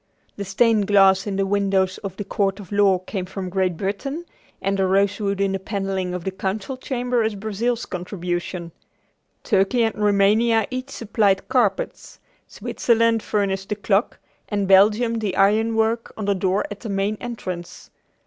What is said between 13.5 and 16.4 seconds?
the clock, and Belgium the iron work on the